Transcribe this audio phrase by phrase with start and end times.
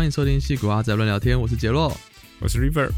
[0.00, 1.94] 欢迎收听戏骨阿仔乱聊天，我是杰洛。
[2.38, 2.88] 我是 River，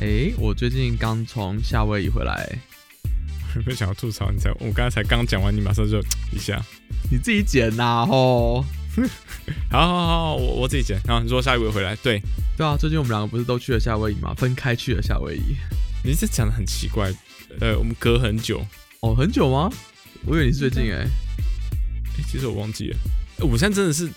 [0.00, 2.44] 哎，我最近刚从夏威夷回来，
[3.54, 4.32] 有没有想要吐槽？
[4.32, 6.00] 你才我刚才才刚讲完，你马上就
[6.32, 6.60] 一下。
[7.08, 8.64] 你自己剪呐、吼。
[9.70, 11.00] 好好好，我我自己剪。
[11.06, 12.20] 然后你说夏威夷回来，对
[12.56, 14.34] 对啊，最近我们两个不是都去了夏威夷吗？
[14.34, 15.54] 分开去了夏威夷。
[16.04, 17.14] 你这讲的很奇怪。
[17.60, 18.60] 呃，我们隔很久，
[19.02, 19.70] 哦，很久吗？
[20.26, 21.06] 我以为你是最近诶。
[22.18, 22.96] 哎、其实我忘记了。
[23.38, 24.10] 哎我现在真的是，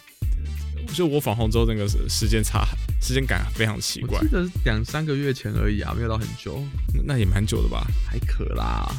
[0.93, 2.65] 就我访红之后，那个时时间差，
[3.01, 4.29] 时间感非常奇怪我记。
[4.31, 7.85] 得两三个月前而已啊，没有到很久，那那也蛮久的吧？
[8.09, 8.89] 还可啦。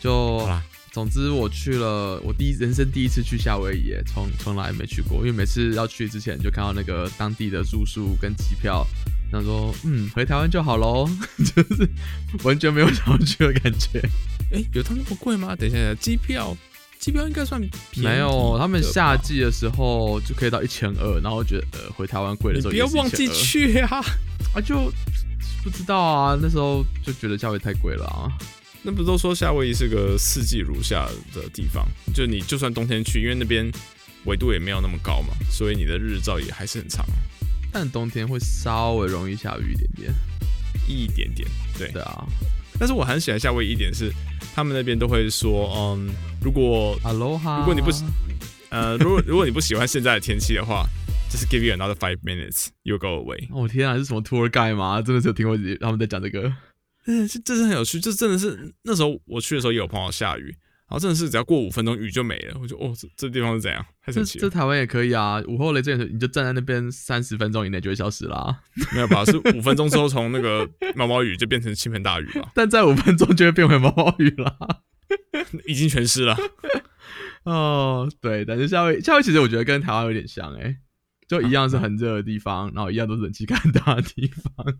[0.00, 8.86] 就好啦，总之我去了，我第一人生第一次去夏威夷耶，从从来没去过，因为每次要去之前就看到那个当地的住宿跟机票，
[9.30, 11.88] 想说嗯回台湾就好喽， 就是
[12.44, 14.00] 完全没有想要去的感觉。
[14.52, 15.54] 哎、有它那么贵吗？
[15.54, 16.56] 等一下，机票，
[17.00, 24.04] 机票应该算便宜没有，他们夏季的时候就可以到一千二，然后觉得呃回台湾贵的你时候不要忘记1200去啊！
[24.54, 24.92] 啊，就
[25.64, 28.28] 不知道啊，那时候就觉得价位太贵了啊。
[28.82, 31.88] 那不都说夏威夷是个四季如夏的地方？
[32.14, 33.70] 就你就算冬天去，因为那边
[34.26, 37.06] 纬度也没有那么高嘛，所以你的日照也还是很长，
[37.72, 40.14] 但冬天会稍微容易下雨一点点，
[40.86, 41.48] 一点点。
[41.78, 42.26] 对，对啊。
[42.80, 44.10] 但是我很喜欢夏威夷一点是，
[44.54, 46.08] 他们那边都会说，嗯，
[46.42, 48.02] 如果 Aloha，如果你不喜
[48.70, 50.86] 呃，如果如果你不喜欢现在的天气的话，
[51.30, 53.46] 就是 give you another five minutes, you go away。
[53.52, 55.02] 哦天啊，是什么 tour guide 吗？
[55.02, 56.50] 真的是有听过他们在讲这个。
[57.06, 60.54] 嗯，这这是很有趣，这真的是那时候我去的时候也有碰到下雨，
[60.90, 63.80] 然后真的是只要过五分钟雨就没了，我就哦，这这地方是怎样？
[64.02, 64.42] 太这神奇了。
[64.42, 68.60] 这台湾也可以啊，午后雷阵雨你就站在那边三十分钟以内就会消失啦，
[68.92, 69.24] 没有吧？
[69.24, 72.50] 是五分钟之后从那个 毛毛雨就变成倾盆大雨吧？
[72.56, 74.56] 但在五分钟就会变回毛毛雨啦。
[75.66, 76.36] 已经全湿了。
[77.44, 80.76] 哦，对，但是夏威夏威夷其实我觉得跟台湾有点像诶、
[81.28, 84.78] 就一样是很热的地方，然后一样都是冷气很大的地方。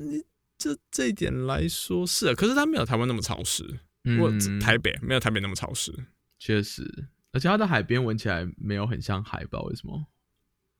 [0.00, 0.22] 你
[0.56, 3.80] 这这一点来说是啊，可是它没有台湾那么潮湿。
[4.18, 5.92] 我嗯，台北没有台北那么潮湿，
[6.38, 10.06] 确实，而且它的海边闻起来没有很像海，不知道为什么。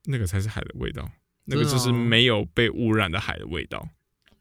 [0.05, 1.09] 那个才是海的味道，
[1.45, 3.89] 那个就是哦没有被污染的海的味道。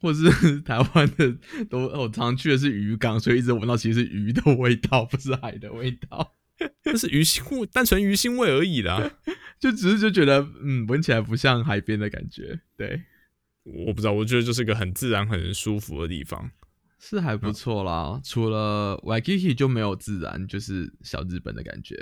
[0.00, 1.32] 或者是 台湾的
[1.70, 6.34] 都，我常去的是渔港，所以一直闻到其实是鱼的味道，不是海的味道。
[6.84, 9.12] 那是鱼腥味，单纯鱼腥味而已啦。
[9.60, 12.58] 就只是就觉得，嗯，闻起来不像海边的感觉。
[12.76, 13.00] 对，
[13.62, 16.50] 我不知道，我觉得就是个很自然、很舒服的地方。
[17.04, 18.20] 是还不错啦。
[18.22, 21.96] 除了 Waikiki 就没有自然，就是小日本的感觉。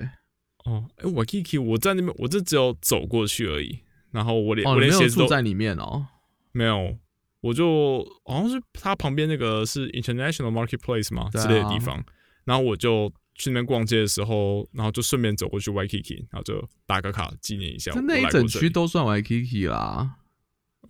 [0.67, 3.79] 哦，哎、我 Kiki，我在那边，我这只有走过去而已，
[4.11, 6.07] 然后我连、我连鞋子都在里面哦。
[6.53, 6.99] 没有，
[7.41, 12.05] 我就好像是它旁边那个是 International Marketplace 嘛、啊之类的地方，
[12.45, 17.91] 然后我就去那边逛街的时候，然后就顺便走过去 Waikiki，然后就打个卡纪念一下。
[17.93, 20.19] 这那一整区，都算 Waikiki 啦。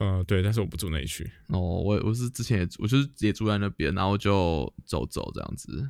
[0.01, 1.31] 呃，对，但是我不住那一区。
[1.49, 5.89] 哦，我我是之前也我就是也住在那边，然后就走走这样子，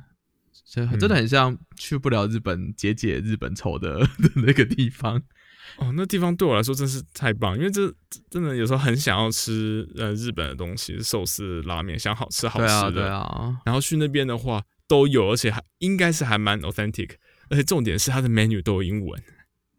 [0.51, 5.21] 所以真的很像去不了日本解解日本愁的 的那个地方。
[5.77, 12.91] 哦，那地方对我来说真是太棒，因为这这真的有时候很想要吃呃日本的东西，寿司、拉面，想好吃好吃的。
[12.91, 17.11] 对啊，对啊，然后去那边的话都有，而且还应该是还蛮 authentic，
[17.49, 19.23] 而且重点是它的 menu 都有英文。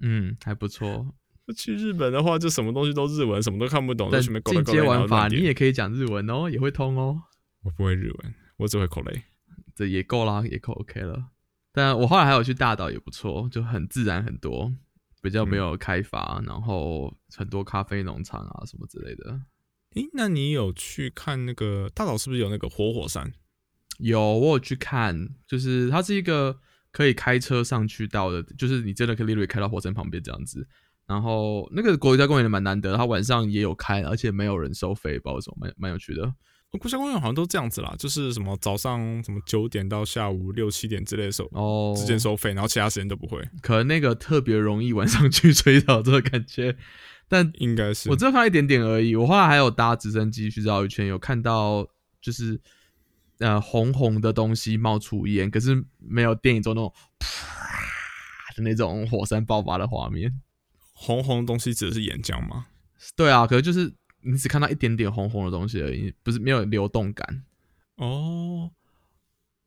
[0.00, 1.14] 嗯，还不错。
[1.56, 5.28] 去日本的话，就什么东西都日文，什么都看不懂，但进阶玩法。
[5.28, 7.22] 你也可以讲日文哦，也会通哦，
[7.62, 9.22] 我不会日文，我只会口雷。
[9.74, 11.30] 这也够啦，也够 OK 了。
[11.72, 14.72] 但我后来还有去大岛，也不错，就很自然很多，
[15.22, 19.40] 比较没有开发，然后很多咖啡农场啊什么之类的。
[19.94, 23.32] 诶，那你有去看那个大岛是不是有那个活火山？
[23.98, 26.60] 有，我有去看，就是它是一个
[26.90, 30.68] 可以开车上去到的，就是你真的可以 literally 开到火山旁边这样子。
[31.06, 36.32] 然后那个国家公园也蛮难得，它晚上也有开，而且没有人收费，不知道为什么，蛮蛮有趣的。
[36.80, 46.74] 国家公园好像都这样子啦，就是什么早上什么九点到下午六七点之类的收哦，之间收费，然后其他时间都不会，可能那个特别容易晚上去吹到这个感觉，
[47.28, 49.14] 但应该是我只有看到一点点而已。
[49.14, 51.86] 我后来还有搭直升机去绕一圈，有看到
[52.22, 52.58] 就是
[53.40, 57.26] 呃红红的东西冒出烟，可是没有电影中那种啪
[58.56, 60.40] 的那种火山爆发的画面。
[61.02, 62.68] 红红的东西指的是岩浆吗？
[63.16, 67.44] 对啊，可是就是你只看到一点点红红的东西而已，不是没有流动感。
[67.96, 68.70] 哦，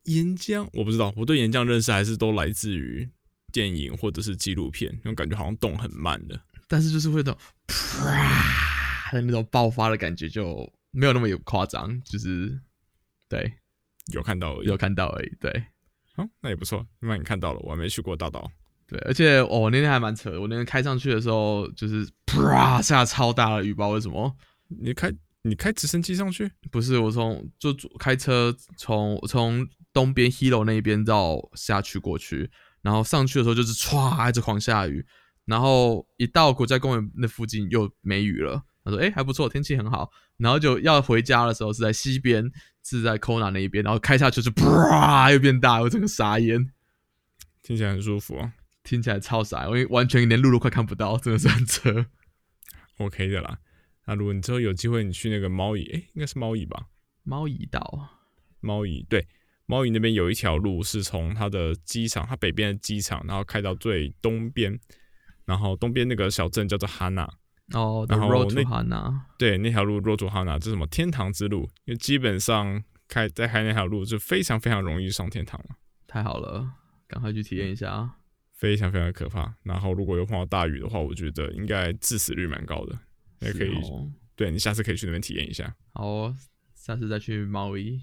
[0.04, 3.06] 岩浆我不知道，我对岩浆认识还是都来自于
[3.52, 6.40] 电影或者是纪录片，那种感觉好像动很慢的。
[6.66, 12.58] 但是就是会那种啪的那种爆发的感觉，就没有那么有夸张，就是
[13.28, 13.52] 对
[14.14, 15.36] 有看到而已有看到而已。
[15.38, 15.50] 对，
[16.16, 18.50] 哦，那也不错，那你看到了，我还没去过大岛。
[18.88, 20.40] 对，而且哦，那天还蛮扯的。
[20.40, 24.36] 我那天开上去的时候，就是啪下超大的雨，不知道为什么。
[24.68, 25.12] 你开
[25.42, 26.50] 你开直升机上去？
[26.70, 32.50] 不是，我从就开车从从东边 Hilo 那边绕下去过去，
[32.82, 35.04] 然后上去的时候就是唰一直狂下雨，
[35.44, 38.62] 然后一到国家公园那附近又没雨了。
[38.84, 42.48] 他说：“哎，还不错，天气很好。”然后就要回家的时候是在西边，
[42.84, 46.70] 是在 Kona 那一边，然后开下去就啪又变大，我整个傻眼。
[47.62, 48.52] 听起来很舒服啊。
[48.86, 52.06] 听起来超傻，因为完全连路都快看不到，真的是很扯。
[52.98, 53.58] OK 的啦。
[54.06, 56.86] 那如果你之后有机会，你去那个猫屿，哎，应该是猫屿吧？
[57.24, 58.08] 猫屿岛，
[58.60, 59.26] 猫屿对，
[59.66, 64.78] 猫屿那边有一条路是从它的机场，它北边的机场，然后开到最东边，
[65.44, 67.28] 然后东边那个小镇叫做哈纳。
[67.72, 71.68] 哦，然后那哈纳，对，那条路 Road to 哈纳，这什么天堂之路？
[71.84, 75.76] 因为基本上开在开那条路就非常非常容易上天堂了。
[76.06, 76.74] 太好了，
[77.08, 78.14] 赶快去体验一下。
[78.56, 79.54] 非常非常可怕。
[79.62, 82.98] 然后如果有碰到大雨的话，我觉得应该致死率蛮高的。
[83.40, 83.78] 也可以，
[84.34, 85.76] 对你下次可以去那边体验一下。
[85.92, 86.34] 好，
[86.74, 88.00] 下次再去猫屿。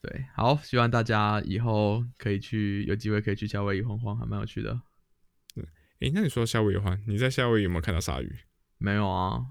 [0.00, 4.80] 对，好，希望大家以后可以去，有机会可以去夏威夷晃晃，还蛮有趣的。
[5.54, 5.64] 对，
[6.00, 8.36] 诶，那你说夏威夷的话，你在夏威夷有没有看到鲨鱼？
[8.78, 9.46] 没有啊。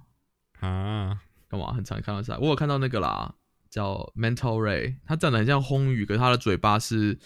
[0.62, 1.22] 啊？
[1.48, 1.72] 干嘛？
[1.74, 3.36] 很常看到鲨，我有看到那个啦，
[3.70, 7.20] 叫 Mental Ray，它长得很像红鱼，可是它的嘴巴是。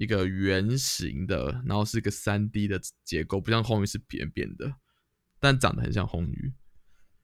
[0.00, 4.74] 一个圆形的，然后是一个三 D 的结构，不像红鱼是扁扁的，
[5.38, 6.54] 但长得很像红鱼。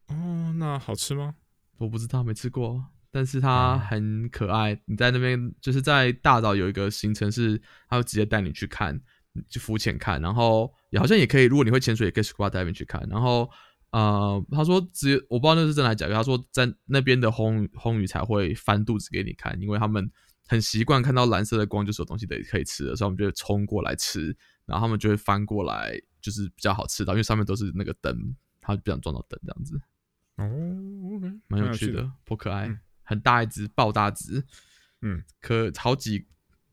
[0.08, 1.36] 哦，那好吃吗？
[1.78, 4.78] 我不知道，没吃过，但是它很可爱。
[4.84, 7.58] 你在那边就是在大岛有一个行程是，
[7.88, 9.00] 他会直接带你去看，
[9.48, 13.02] 去浮潜看，然后也好像也可以，如果你会潜水，也可以 scuba diving 去看。
[13.08, 13.50] 然后
[13.92, 20.12] 呃，他说只我不知道那是真的假的，他说在那边的红红鱼才会翻肚子给你看，因为他们。
[20.46, 29.80] 很习惯看到蓝色的光，就是有东西得可以吃的，所以我们就会冲过来吃，然后他们就会翻过来，就是比较好吃到，因为上面都是那个灯，它不想撞到灯这样子。
[30.36, 34.44] 哦，蛮有趣的，颇可爱，很大一只，爆大只，
[35.02, 36.26] 嗯，可好几，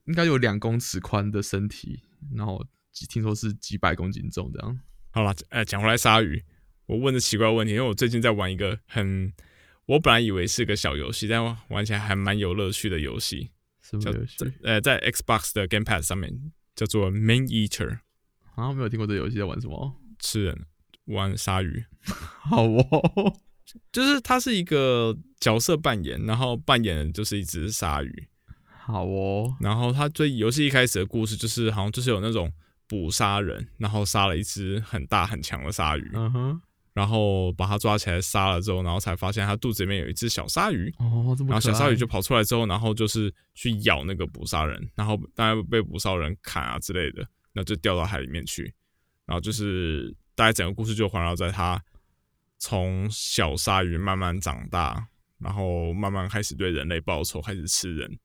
[0.03, 2.01] 应该有两公尺宽的身体，
[2.35, 2.63] 然后
[3.09, 4.79] 听说是几百公斤重这样。
[5.11, 6.43] 好了，呃，讲回来鲨鱼，
[6.85, 9.33] 我问的奇怪问题，因为我最近在玩一个很，
[9.85, 13.52] 我本来以为是个小游戏，但玩起来还蛮有乐趣的游戏。
[13.83, 14.37] 什么游戏？
[14.63, 17.99] 呃，在 Xbox 的 Game Pass 上面叫做 Main Eater。
[18.55, 19.95] 啊，没有听过这游戏，在玩什么？
[20.19, 20.65] 吃人，
[21.05, 21.83] 玩鲨鱼。
[22.49, 23.33] 好哦，
[23.91, 28.27] 就是它是一个角色扮演，然后扮演的就是一只鲨鱼。
[28.65, 32.51] 好哦，然后它最游戏一开始的故事就是好像就是有那种
[32.87, 36.11] 捕杀人，然后杀了一只很大很强的鲨鱼。
[36.13, 36.61] 嗯哼。
[36.93, 40.93] 然后把它抓起来杀了之后，然后才发现它肚子里面有一只小鲨鱼。
[40.99, 48.71] 哦，然后小鲨鱼就跑出来之后，然后就是去咬那个捕杀人，然后当然被捕杀人砍啊之类的，那就掉到海里面去。
[49.25, 51.81] 然后就是大概整个故事就环绕在它
[52.59, 55.07] 从小鲨鱼慢慢长大，
[55.39, 58.19] 然后慢慢开始对人类报仇，开始吃人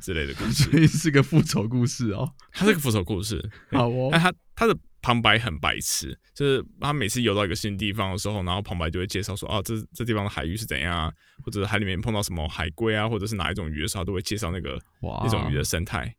[0.00, 0.64] 之类的故事。
[0.70, 3.38] 所以是个复仇故事哦，它是个复仇故事。
[3.70, 4.74] 好哦，但它它的。
[5.04, 11.12] 旁白很白痴，就是他每次游到一个新地方的时候，然后旁白就会介绍说，啊，这这地方的海域是怎样啊，
[11.42, 16.16] 或者海里面碰到什么海龟啊，或者是哪一种鱼的时候，都会介绍那个那种鱼的生态。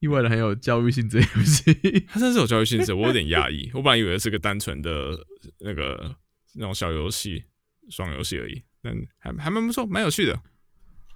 [0.00, 1.72] 意外的很有教育性质游戏，
[2.10, 3.70] 它真是有教育性质，我有点压抑。
[3.72, 5.16] 我本来以为是个单纯的
[5.60, 6.16] 那个
[6.56, 7.44] 那种小游戏、
[7.90, 10.36] 双游戏而已，但还还蛮不错，蛮有趣的。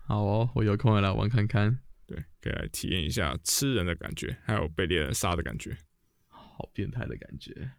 [0.06, 5.76] 好哦，我有空来玩看看，对，可以来体验一下吃人的感觉，还有被猎人杀的感觉。
[6.56, 7.70] 好变态的感觉！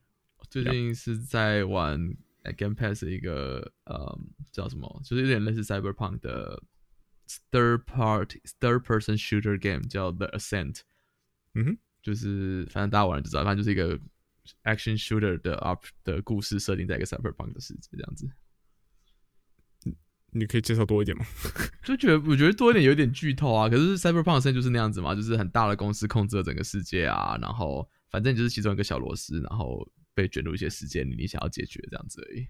[0.50, 2.00] 最近是在玩
[2.56, 4.18] Game Pass 一个呃
[4.52, 6.64] 叫什么，就是有点类似 Cyberpunk 的
[7.52, 10.82] third party third person shooter game，叫 The Ascent。
[11.56, 14.00] 嗯哼，就是反正大家玩就知道，反正就是一个
[14.64, 18.30] action shooter 的 up 的故事设定在一个 Cyberpunk 的世界这样子。
[20.32, 21.26] 你可以介绍多一点吗？
[21.84, 23.68] 就觉得我觉得多一点有点剧透啊。
[23.68, 27.90] 可是 Cyberpunk 现在就是那样子嘛，就是很大的公司控制了整个世界啊，然后。
[28.10, 32.48] 反正就是其中一个小螺丝，然后被卷入一些时间里，你想要解决这样子而已。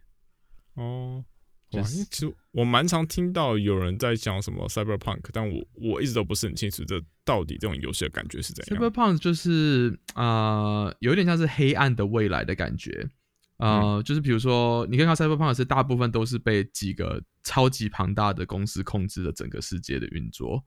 [0.76, 1.26] 哦，
[1.74, 8.80] 哇，其实我蛮常听到有人在讲什么 cyberpunk，但我我一直都不是很清楚这到底这种游戏的感觉是怎样。
[8.80, 13.10] cyberpunk 就是啊，有点像是黑暗的未来的感觉。
[13.58, 20.64] 呃，就是比如说，你可以看 cyberpunk 是大部分都是被几个超级庞大的公司控制了整个世界的运作。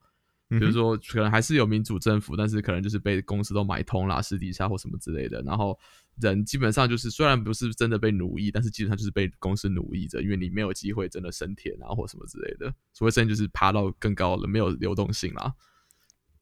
[0.59, 5.41] 比如说，可能还是有民主政府，但是可能就是被公司都买通啦，私底下或什么之类的。
[5.43, 5.79] 然后
[6.19, 12.73] 人基本上就是，虽然不是真的被奴役，但是基本上就是被公司奴役着，因为你没有机会真的升天啊，或什么之类的。
[12.91, 15.53] 所谓升天就是爬到更高了，没有流动性啦。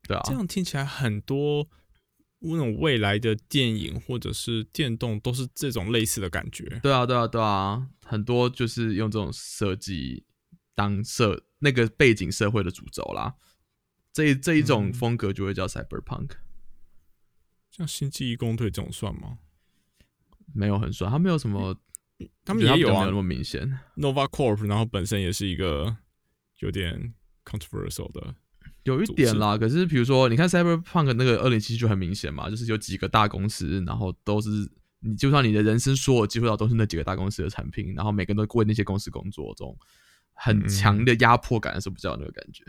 [0.07, 1.69] 对啊，这样听起来很多
[2.39, 6.79] 那种未来的电影或者是电动都是这种类似的感觉。
[6.81, 10.25] 对啊，对啊，对啊，很多就是用这种设计
[10.73, 13.35] 当社那个背景社会的主轴啦。
[14.19, 16.31] 这这一种风格就会叫 cyberpunk。
[17.71, 19.37] 像《星际异攻队》这种算吗？
[20.53, 21.73] 没有很算，它没有什么，
[22.43, 23.79] 他们也有啊，那么明显。
[23.95, 25.95] Nova Corp，然后本身也是一个
[26.59, 27.13] 有点
[27.45, 28.35] controversial 的。
[28.83, 34.49] 有一点啦，可是比如说，你看 Cyberpunk 那个二零七就很明显嘛，就是有几个大公司，然后都是
[34.99, 39.77] 你就算你的人生所有机会到都是那几个大公司的产品，然后每个人都为那些公司工作，这种
[40.33, 42.65] 很强的压迫感是不知道那个感觉。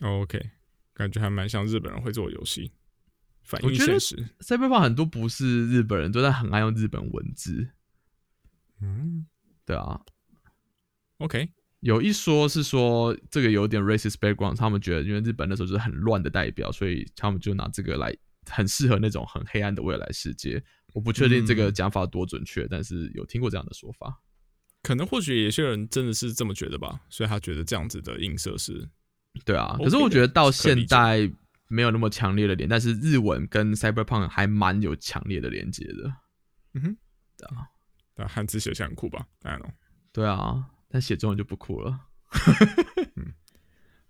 [0.00, 0.50] OK，
[0.94, 2.72] 感觉还蛮像日本人会做游戏，
[3.42, 4.16] 反映现实。
[4.40, 7.70] Cyberpunk 很多不是日本人，都在很爱用日本文字。
[8.80, 9.26] 嗯，
[9.64, 10.00] 对啊。
[11.18, 11.50] OK。
[11.80, 18.16] 有一说是说这个有点 racist background，他们觉得因为日本那时候就是很乱的代表，所以他们就拿这个来
[18.48, 20.62] 很适合那种很黑暗的未来世界。
[20.92, 24.22] 我不确定这个讲法多准确，但是有听过这样的说法。
[24.84, 28.88] 可能或许有些人真的是这么觉得吧，所以他觉得这样子的映射是，
[29.44, 29.76] 对啊。
[29.78, 31.30] 可是我觉得到现在
[31.68, 36.12] 没有那么强烈的连，但是日文跟 cyberpunk 还蛮有强烈的连接的。
[36.74, 36.96] 嗯哼，
[37.36, 37.66] 对啊，
[38.14, 39.26] 但汉字写起来很酷吧？
[39.40, 39.72] 大家懂？
[40.12, 40.66] 对啊。
[40.94, 41.98] 但写中文就不酷了。
[43.16, 43.32] 嗯，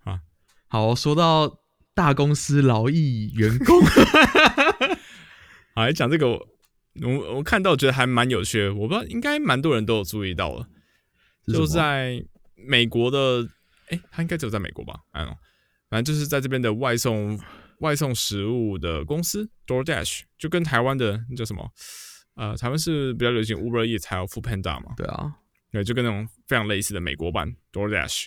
[0.03, 0.19] 好，
[0.67, 1.61] 好，说到
[1.95, 3.81] 大公司劳役员工，
[5.77, 6.49] 好来讲这个，我
[7.01, 10.69] 我我看到觉得还蛮有趣的，我不知道应该蛮多人都有注意到了，
[11.47, 12.25] 就在
[12.57, 13.49] 美国的，
[13.93, 14.99] 哎，他应该只有在美国吧？
[15.13, 15.25] 哎，
[15.89, 17.39] 反正就是在这边的外送
[17.79, 21.71] 外送食物的公司 DoorDash，就跟台湾的那叫什么？
[22.35, 24.95] 呃，台湾是比较流行 Uber Eats 还有 Food Panda 嘛？
[24.97, 25.37] 对啊。
[25.71, 28.27] 对，就跟那种非常类似的美国版 DoorDash，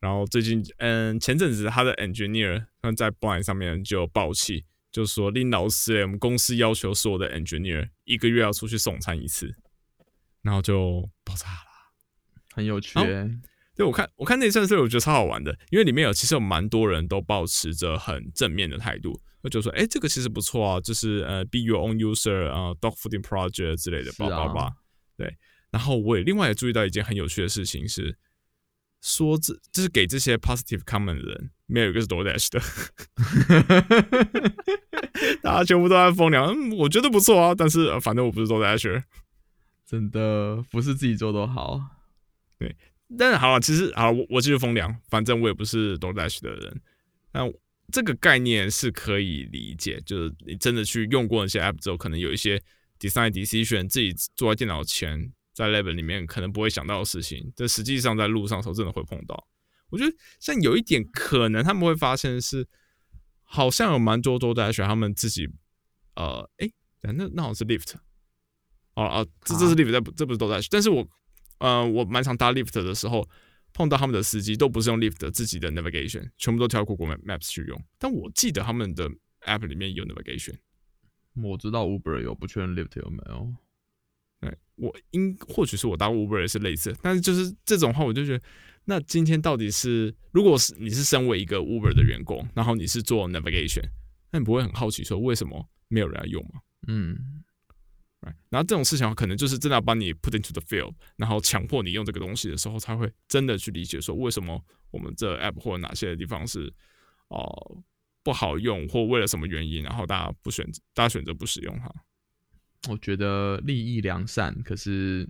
[0.00, 9.54] 然后最近，嗯，前阵子他的 engineer 在 Blind 上面就爆气，就说林老师，我们公司要求所有的 engineer 一个月要出去送餐一次，
[10.42, 11.56] 然后就爆炸了，
[12.54, 12.98] 很有趣。
[13.80, 24.70] 对，我看我看那阵子，我觉得超好玩的，因为里面有其实有蛮多人都保持着很正面的态度，我就说，哎，这个其实不错啊，就是呃，be your own user 啊，dog fooding project 之类的，叭叭叭，
[25.16, 25.34] 对。
[25.70, 28.18] 然后我也另外也注意到一件很有趣的事情是，
[29.00, 32.60] 说这就是给这些 positive comment 的人，没有一个是 DoorDash 的，
[35.42, 36.52] 大家全部都在疯聊。
[36.52, 39.02] 嗯，我觉得不错啊，但是反正我不是 DoorDash，
[39.86, 41.80] 真的不是自己做都好。
[42.58, 42.76] 对，
[43.18, 46.80] 但是好，其实好，我我继续风凉，反正我也不是 DoorDash 的人。
[47.32, 47.40] 那
[47.92, 52.62] 这个概念是可以理解，就是你真的去用过那些 app 之后，可能有一些
[52.98, 55.32] design decision 自己坐在电脑前。
[55.52, 59.46] 在 level 里面可能不会想到的事情，但实际上在路上的时候真的会碰到。
[59.90, 62.66] 我觉得像有一点可能他们会发现是，
[63.42, 65.50] 好像有蛮多多 Dash，他们自己，
[66.14, 66.70] 呃，哎，
[67.02, 67.94] 那那好像是 lift，
[68.94, 70.68] 哦哦，这这是 lift，这这不是多 Dash，。
[70.70, 71.06] 但是我
[71.60, 73.26] 呃，我蛮常搭 lift 的时候，
[73.72, 77.82] 碰到他们的司机都不是用 lift 自己的 navigation，全部都跳 Google Maps 去用。
[77.98, 79.08] 但我记得他们的
[79.46, 80.56] app 里面有 navigation，
[81.34, 83.54] 我知道 Uber 有，不确定 lift 有没有。
[84.40, 88.44] 对，我应或许是我搭 Uber 也是类似，但是就是这种话，我就觉得，
[88.86, 93.84] 那今天到底是，如果是你是身为一个 Uber 的员工，然后你是做 navigation，
[94.30, 96.62] 那你不会很好奇说为什么没有人要用吗？
[96.88, 97.44] 嗯，
[98.50, 106.72] 然后这种事情可能就是真的要帮你 put into the field，然后强迫你用这个东西的时候，才会真的去理解说为什么我们这 app 或者哪些地方是
[107.28, 107.82] 哦
[108.22, 111.90] 不好用，或为了什么原因，然后大家不选择，大家选择不使用它。
[112.90, 115.28] 我觉得利益良善，可是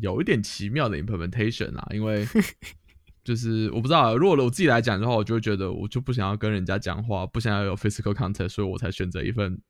[0.00, 2.26] 有一点奇妙的 implementation 啊，因为
[3.24, 9.60] 就是我不知道，如果我自己来讲的话，我就会觉得我就不想要跟人家讲话，不想要有 physical contact，所以我才选择一份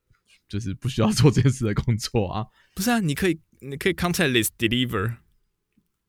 [0.50, 2.47] 就是不需要 做这件事的工作啊。
[2.75, 5.16] 不是啊，你可以你可以 contactless deliver。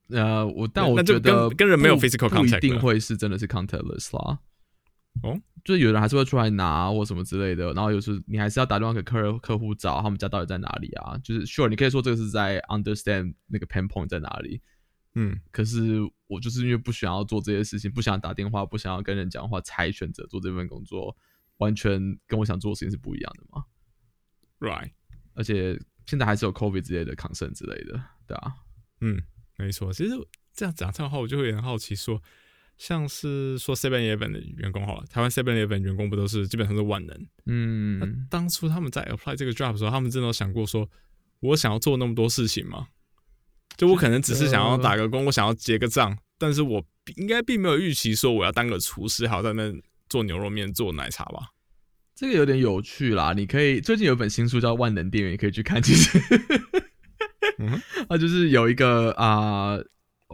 [0.09, 4.39] 呃，我但我觉得跟人没有 physical contact，不一定会是真的是 contactless 啦。
[5.23, 11.17] 哦，就是有人还是会出来拿或什么之类的，然后有时你还是要打电话给客人客户找他们家到底在哪里啊？
[11.23, 14.61] 就是 sure，你可以说这个是在 understand 那个 pain point 在哪里，
[15.15, 21.15] 嗯，可是我就是因为不想要做这些事情，不想打电话，不想要跟人讲话，才选择做这份工作，
[21.57, 23.63] 完全跟我想做的事情是不一样的嘛
[24.61, 24.91] ？Right，
[25.33, 28.53] 而且现在还是有 COVID 之类的抗生之类的，对啊，
[29.01, 29.21] 嗯，
[29.57, 29.91] 没错。
[29.91, 30.11] 其实
[30.53, 32.21] 这样讲这样的话，我就会很好奇说。
[32.77, 37.27] 像是说 Seven Eleven 的员工好了，台湾 Seven Eleven 员工不都是基本上是万能？
[37.45, 40.89] 嗯，那当初他们在 apply 这个 job 的时候，他们真的有想过说，
[41.41, 42.87] 我想要做那么多事情吗？
[43.77, 46.83] 就我可能只是想要打个工，我想要结个账，但是我
[47.17, 49.71] 应该并没有预期说我要当个厨师，还要在那
[50.09, 51.49] 做牛肉面、做奶茶吧？
[52.21, 55.81] 这个有点有趣啦，你可以最近有本新书叫《万能电源》，你可以去看。
[55.81, 56.19] 其实，
[57.57, 59.79] 嗯，啊，就是有一个啊。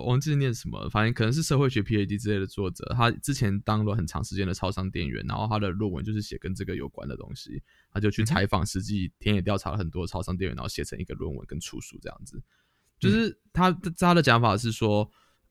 [0.06, 12.40] 忘记念什么，反正可能是社会学 PhD 之类的作者，他之前当了很长时间的超商店员，然后他的论文就是写跟这个有关的东西，他就去采访，实际田野调查了很多超商店员，然后写成一个论文跟出书这样子。
[13.00, 15.10] 就是他他的讲法是说，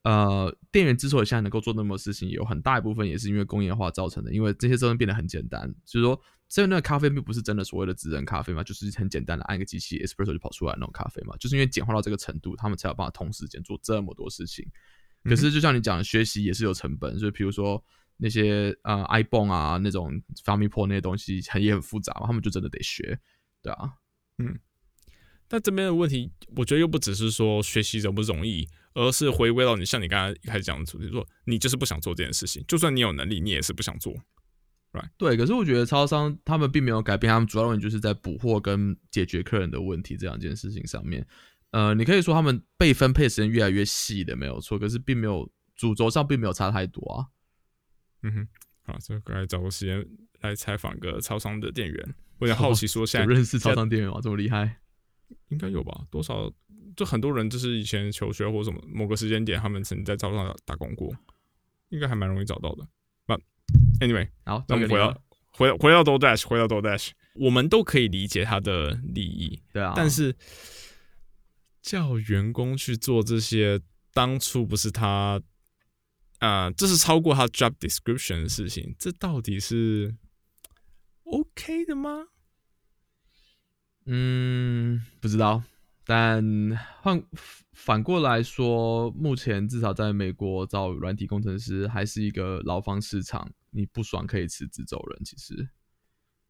[0.09, 6.21] 呃，店员之所以现在能够做那么多事情，有很大一部分也是因为工业化造成的，因为这些东西变得很简单，就是说。
[6.49, 11.37] 所以那个咖啡并不是真的所谓的职人咖啡嘛，就是很简单的按一个机器，espresso 就跑出来那种咖啡嘛。
[11.39, 14.65] 就是因为简化到这个程度，他们才有办法同时间做这么多事情。
[15.25, 17.85] 可是就像你讲，学习也是有成本，所以比如说
[18.17, 23.19] 那些呃 iPhone 啊那种 FamiPro 那些东西很也很复杂嘛，他们就真的得学，
[23.61, 23.95] 对啊，
[24.39, 24.57] 嗯。
[25.49, 34.15] 但这边的问题，我觉得又不只是说学习容不容易，而是回归到你像你刚才一开始讲的主题，说你就是不想做这件事情，就算你有能力，你也是不想做。
[35.19, 41.27] 对，可是我觉得超商他们并没有改变，他们主要问题就是在补货跟解决客人的问题这两件事情上面。
[41.73, 47.27] 呃，你可以说他们被分配时间越来越细的没有错，可是并没有主轴上并没有差太多啊。
[48.23, 48.49] 嗯哼，
[48.85, 50.03] 好，这个来找个时间
[50.41, 54.19] 来采访个超商的店员，我有点 好奇说现在认识超商店员吗？
[54.23, 54.79] 这么厉害？
[55.49, 56.07] 应该有吧？
[56.11, 56.53] 多少？
[56.97, 61.15] 就很多人就是以前求学或什么某个时间点，他们曾经在招商打工过，
[61.91, 62.87] 应该还蛮容易找到的。
[63.99, 69.95] Anyway，好，那我们回到回回到 DoDash，回到 DoDash，我们都可以理解他的利益，对啊。
[69.97, 70.37] 但是
[71.81, 73.81] 叫员工去做这些，
[74.13, 75.41] 当初不是他，
[76.41, 80.15] 啊，这是超过他 job description 的事情，这到底是
[81.25, 82.27] OK 的吗？
[84.07, 85.63] 嗯，不知道。
[86.05, 86.43] 但
[87.03, 87.23] 换
[87.73, 93.51] 反过来说，目前至少在美国找软体工程师还是一个劳方市场。
[93.71, 95.69] 你不爽可以辞职走人，其实，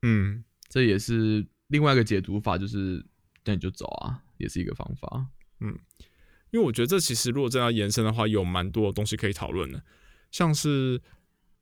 [0.02, 3.04] 嗯，这也是另外一个解读法，就是
[3.44, 5.26] 那你就走啊，也是一个方法。
[5.58, 5.76] 嗯，
[6.52, 9.82] 因为我觉得这其实如果真要延伸的话，有蛮多东西可以讨论的。
[10.30, 11.02] 像是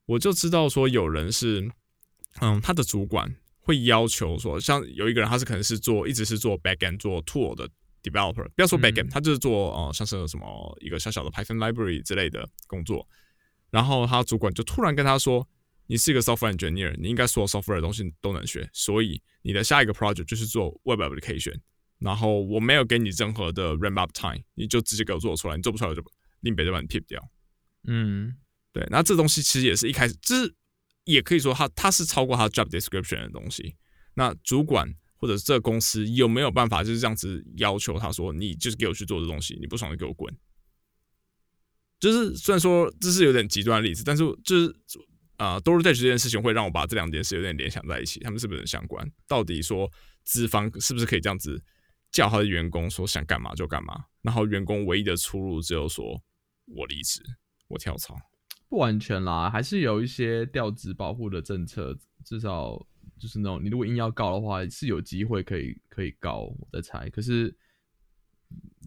[0.05, 1.71] 我就知道说有人是，
[2.41, 7.67] 嗯，他的主管会要求说，像有一个人他是可能是做一直是做 back end 做 tool 的
[8.01, 13.05] developer，不要说 back end，他就是做呃像是什么一个小小的 Python library 之类的工作，
[13.71, 15.45] 然后他主管就突然跟他说。
[15.87, 21.53] 你是一个 software engineer，你应该所有 software 的东西都能学，所以你的下一个 project 就是做 web application。
[21.99, 26.03] 然后我没有给你任何的 ramp up time，你就直接给我做出来，你做不出来我就
[26.39, 27.21] 另别的把你 tip 掉。
[27.85, 28.35] 嗯，
[28.73, 28.83] 对。
[28.89, 30.51] 那这东西其实也是一开始，就是
[31.05, 33.75] 也可以说他他是超过他 job description 的东西。
[34.15, 40.31] 那主管或者这个公司有没有办法就是这样子要求他说，你就是给我去做这东西，你不爽就给我滚。
[41.99, 44.75] 就是虽然说这是有点极端的例子，但是就是。
[45.37, 49.05] 啊，DoorDash 这件事情会让我把这两件事有点联想在一起，他们是不是很相关？
[49.27, 49.91] 到底说
[50.23, 51.61] 资方是不是可以这样子
[52.09, 56.23] 叫他的员工说想干嘛就干嘛，然后员工唯一的出路只有说
[56.67, 57.21] 我离职，
[57.67, 58.15] 我跳槽？
[58.67, 62.83] 不完全啦，还是有一些调职保护的政策，至少
[63.17, 66.53] 就是那种你如果硬要告的话，是有机会可以可以告。
[66.59, 67.55] 我在猜，可是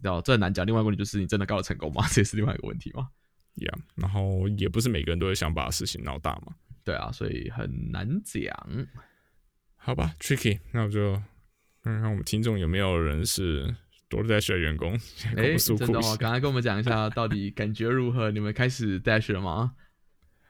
[0.03, 0.65] 哦，这很难讲。
[0.65, 2.05] 另外一个问题就是你真的告的成功吗？
[2.11, 3.09] 这也是另外一个问题嘛。
[3.55, 6.55] Yeah，然后也不是每个人都会想把事情闹大嘛。
[6.83, 8.87] 对啊，所以很难讲。
[9.75, 11.13] 好吧，Tricky，那我就
[11.81, 13.75] 看看我们听众有没有人是
[14.09, 14.93] 多 Dash 的员工。
[15.37, 16.15] 哎，真的吗？
[16.17, 18.31] 赶快跟我们讲一下， 到底感觉如何？
[18.31, 19.73] 你们开始 Dash 了吗？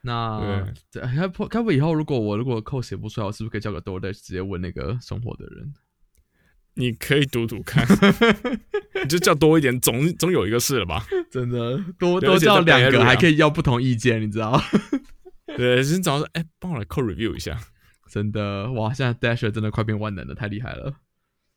[0.01, 5.73] 那开开不以后，如果我如果扣写不出来，我是不是可以叫个 o Dash 直接问那个送货的人？
[6.75, 7.85] 你可以赌赌看，
[9.03, 11.05] 你就叫多一点，总总有一个是了吧？
[11.29, 14.57] 真的多多叫两个，还可以要不同意见，你知道？
[15.57, 17.59] 对，先找说，哎，帮我来扣 review 一下。
[18.09, 20.93] 真的，哇，现在 Dasher 真的快变万能了，太厉害了，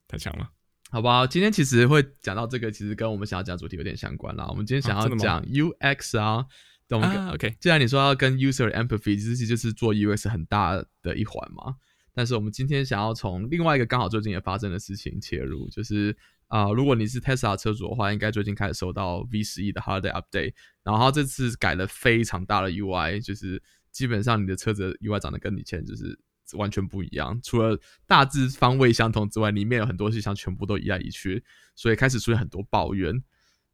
[0.08, 0.50] 太强了。
[0.92, 4.46] 好吧，今天其实会讲到这个，其实跟我们想要讲主题有点相关啦。
[4.50, 6.44] 我们今天想要讲 UX 啊，
[6.87, 11.76] 懂吗？OK，既然你说要跟 user empathy，其实就是做 UX 很大的一环嘛。
[12.12, 16.14] 但是我们今天想要从另外一个刚好最近也发生的事情切入，就是
[16.48, 20.52] 啊，如果你是 Tesla 车主的话，应该最近开始收到 V 十一的 Holiday Update，
[20.85, 26.18] 然后这次改了非常大的 UI，就是基本上你的车子 UI 长得跟以前就是
[26.56, 31.42] 完全不一样，除了大致方位相同之外，里面有很多事项全部都移来移去，
[31.74, 33.22] 所以开始出现很多抱怨。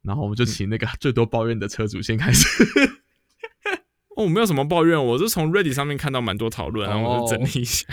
[0.01, 2.47] 然后我们就请那个 最多抱怨的车主先开始。
[4.15, 7.87] 哦，没有什么抱怨，我是从 Ready 上面看到蛮多讨论，然后我就整理一下。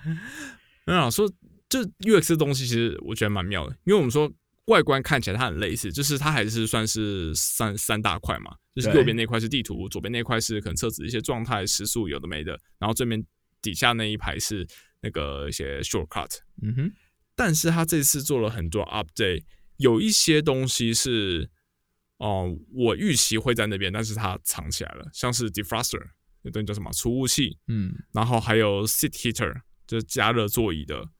[0.86, 1.30] 没有说，
[1.68, 4.32] 就 UX 的东西，其实我觉得蛮妙的，因为我们说
[4.66, 13.22] 外观看起来它很类似，就是它还是算是三三大块嘛，就是右边那块是地图，左边那块是可能车子一些状态、时速有的没的，然后这边
[13.66, 14.64] 底下那一排是
[15.00, 16.38] 那个一些 shortcut。
[16.62, 16.92] 嗯哼，
[17.34, 19.42] 但是他这次做了很多 update，
[19.78, 21.50] 有一些东西是，
[22.18, 26.00] 哦、我预期会在那边，但是它藏起来了，像是 defroster
[26.42, 26.92] 那东西叫什么？
[26.92, 27.92] 除雾器，嗯。
[28.12, 29.52] 然后还有 seat heater
[29.84, 31.10] 就是加热座椅的。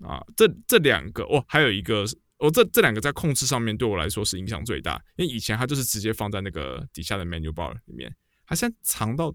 [0.00, 2.04] 啊，这这两个哦，还有一个
[2.38, 8.14] 我哦，这这两个在控制上面对我来说是影响最大，因为以前它就是直接放在那个底下的 menu bar 里面，
[8.44, 9.34] 它现在藏到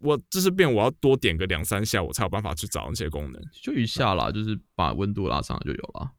[0.00, 3.42] 我就是变我要多点个两三下，我才有办法去找那些功能。
[3.62, 6.10] 就一下啦，就是把温度拉上来就有了。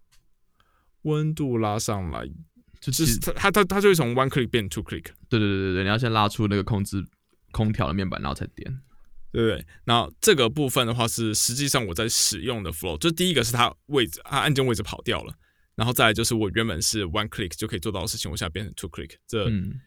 [1.04, 2.26] 温度拉上来，
[2.80, 7.04] 就是它它它它就会从 one click 变 two click，对对对对对，你要先拉出那个控制
[7.52, 8.82] 空调的面板，然后才点。
[9.34, 9.66] 对不对？
[9.86, 15.34] 然后这个部分的话是实际上我在使用的 flow，就第一个是它位置，它按键位置跑掉了，
[15.74, 19.80] 然后再来就是我原本是 one click 就可以做到的事情，我现在变成 two click，这嗯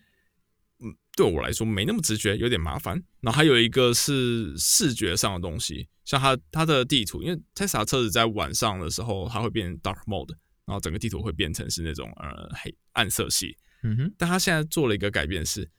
[1.17, 3.01] 对我来说没那么直觉，有点麻烦。
[3.21, 10.31] 然后还有一个是视觉上的东西，像它它的地图，因为 Tesla 车子在晚上的时候它会变 dark mode，
[10.67, 15.71] 然后整个地图会变成是那种呃黑暗色系，嗯哼，但它现在做了一个改变是，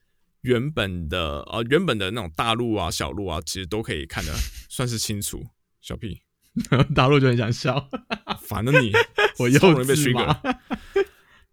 [0.41, 4.33] 原本的呃原本的那种大路啊、小路啊，其实都可以看得
[4.69, 5.43] 算是清楚。
[5.81, 6.19] 小屁，
[6.95, 7.89] 大陆就很想笑，
[8.41, 8.91] 烦了你，
[9.37, 10.39] 我幼超容易被稚嘛。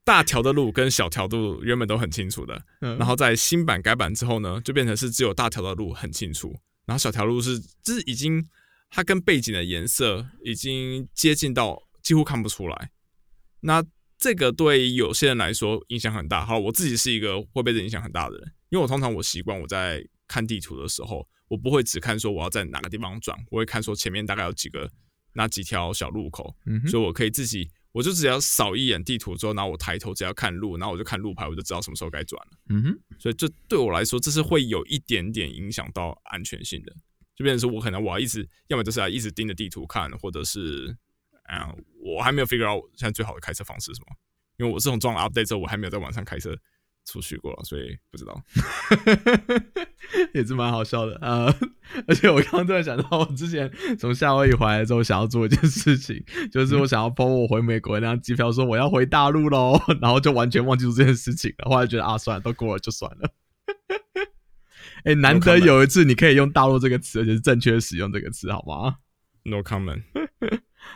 [0.04, 6.54] 大条的路跟小条的路原本都很清楚的，嗯然后在新版改版之后呢，就变成是只有大条的路很清楚，
[6.86, 8.48] 然后小条路是就是已经
[8.90, 12.90] 它跟背景的颜色已经接近到几乎看不出来。
[13.60, 13.84] 那
[14.18, 16.44] 这个对有些人来说影响很大。
[16.44, 24.90] 好，我自己是一个会被这影响很大的人，因为我通常我习惯我在看地图的时候，我不会只看说我要在哪个地方转，我会看说前面大概有几个
[25.34, 32.58] 哪几条小路口，嗯所以我可以自己，我就只要扫一眼地图之后，然后我抬头只要看路，然后我就看路牌，我就知道什么时候该转了。
[32.70, 36.92] 嗯哼，所以这对我来说，这是会有一点点影响到安全性的。
[37.34, 40.96] 就变成说我可能我要一直，要么就是要一直盯着地图看，或者是
[41.44, 44.16] 啊，我还没有 figure out 现在最好的开车方式是什么。
[44.58, 46.54] 因为我自从装了 update 之后，我还没有在晚上开车
[47.04, 48.42] 出去过了，所以不知道。
[50.34, 51.46] 也是蛮好笑的呃，
[52.06, 61.70] 而且我刚刚突然想到，我之前从夏威夷回来之后，想要做一件事情， 就是我想要包我回美国那张机票，说我要回大陆喽，然后就完全忘记做这件事情了。
[61.70, 63.30] 后来觉得啊，算了，都过了就算了。
[65.04, 68.96] 哎、难得有一次你可以用“大陆”这个词，而且是正确使用这个词，好吗
[69.44, 70.02] ？No comment。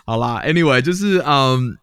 [0.04, 1.76] 好啦，Anyway，就是嗯，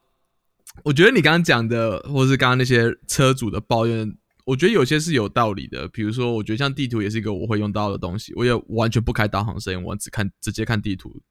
[0.83, 5.87] 我觉得你刚刚讲的，或是刚刚那些车主的抱怨，我觉得有些是有道理的。
[5.89, 11.21] 比如说，我觉得像地图也是一个我会用到的东西，我也完全不开导航声音，我只看直接看地图，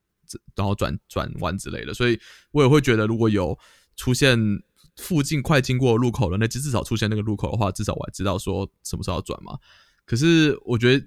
[0.55, 1.93] 然后转转弯之类的。
[1.93, 2.19] 所以
[2.53, 3.59] 我也会觉得，如果有
[3.97, 4.39] 出现
[4.97, 9.59] 附近快经过路口了，那至少出现那个路口的话，至少我还知道说什么时候要转嘛。
[10.07, 11.07] 可是我觉得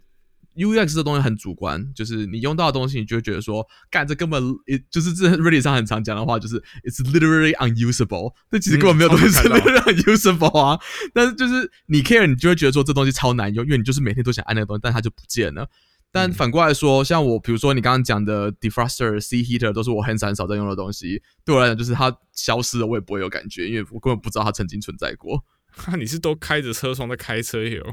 [0.56, 4.42] UX 这东西很主观，就是你用到的东西，你就会觉得说，干这根本，
[4.90, 8.34] 就是这 really 上很常讲的话，就是 it's literally unusable。
[8.50, 10.80] 这其实根本没有东西是 literally unusable 啊。
[11.14, 15.70] 但是就是你 care，你就会觉得说这东西超难用，因为你就是每天都想按那个东西，但它就不见了。
[16.12, 25.44] 但反过来说，像我，比如说你刚刚讲的 defroster、C heater 都是我很少很少在用的东西，对我来讲就是它消失了，我也不会有感觉，因为我根本不知道它曾经存在过。
[25.72, 27.84] 哈， 你是都开着车窗在开车哟？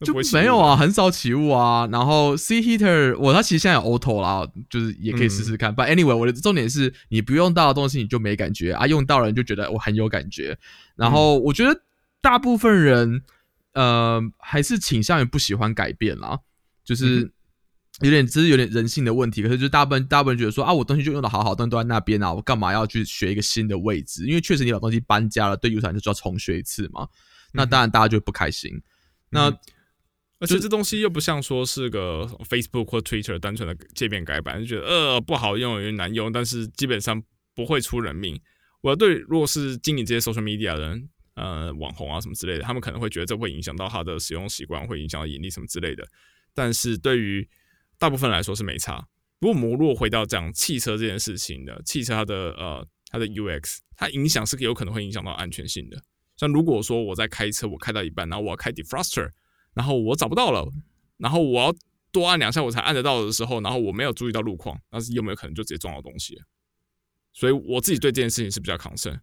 [0.00, 1.86] 那就没有啊，很少起雾啊。
[1.92, 5.74] 然后 C heater，我它其实现在有 auto 啦，就是也可以试试看。
[5.76, 10.58] But anyway，我的重点是你不用到的东西你就没感觉啊，用到了你就觉得我很有感觉。
[10.96, 11.80] 然后我觉得
[12.20, 13.22] 大部分人
[13.74, 16.38] 呃还是倾向于不喜欢改变啦，
[16.84, 17.32] 就是。
[18.02, 19.42] 有点，只是有点人性的问题。
[19.42, 24.24] 可是，就大部分大部分人觉得说啊，我东西就用的好好，东西都在那边啊，我干嘛要去学一个新的位置？
[24.26, 27.06] 因为确实你把东西搬家了，对 user 就要重学一次嘛。
[27.52, 28.72] 那当然大家就不开心。
[29.28, 29.52] 那
[30.40, 37.22] 而且这东西又不像说是个 Facebook 或 Twitter 单纯的界面改版，就觉得呃不好用，有点难用，但是基本上
[37.54, 38.40] 不会出人命。
[38.80, 46.02] 我对如果是经营这些 social media 的人，呃，网红啊什么之类的，他们可能会觉得这会影响到他的使用习惯，会影响到盈利什么之类的。
[46.54, 47.46] 但是对于
[47.98, 49.06] 大部分来说是没差。
[49.38, 56.02] 不过我们如果回到讲汽车这件事情的，汽车它的呃它的 UX，它影响是有可能会影响到安全性的。
[56.36, 59.30] 像如果说我在开车，我开到一半，然后我要开 defroster，
[59.74, 60.68] 然后我找不到了，
[61.16, 61.74] 然后我要
[62.12, 66.40] 多按两下我才按得到的时候，然后我没有注意到路况，那是有没有可能就直接撞到东西？
[67.32, 69.20] 所以我自己对这件事情是比较 concern。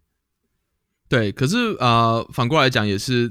[1.08, 3.30] 对，可是呃，反过来讲也是，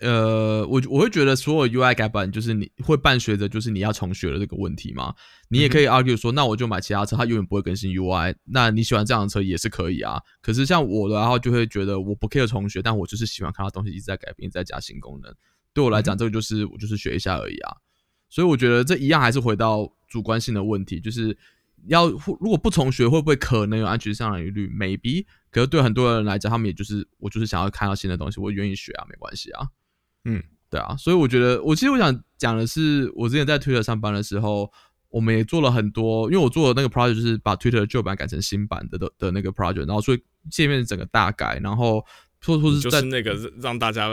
[0.00, 5.14] 呃，我我会觉得所有 UI 改版就是你会伴随着就是你要重学的这个问题嘛。
[5.48, 8.34] 你也可以 argue 说，那我就买其他车，它永远不会更新 UI。
[8.44, 10.20] 那你喜欢这样的车也是可以啊。
[10.40, 15.34] 可是像我的话，就会觉得我不 care 重学，但我就是喜欢看到东西一直在改变，一直在加新功能。
[15.76, 17.76] 对我来讲，这个就是我就是学一下而已啊。
[18.30, 21.36] 所以我觉得这一样还是回到主观性的问题，就是
[21.86, 29.68] 要如果不重学，会不会可能有安全上的疑虑？maybe，可是对很多人来讲，他们也就是我就是想要看到新的东西，我愿意学啊，没关系啊。
[30.24, 34.72] 嗯，对啊，所以我觉得，我其实我想讲的是，我之前在 Twitter 上班的时候，
[35.10, 42.02] 我们也做了很多，因为我做的那个 project 就是把 Twitter 的旧版改成新版的的的那个 project，然后所以界面整个大改，然后。
[42.44, 44.08] 或或是就是那个让大家